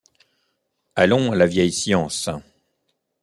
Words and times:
Allons 0.95 1.31
à 1.31 1.35
la 1.35 1.45
Vieille 1.45 1.71
Science. 1.71 2.27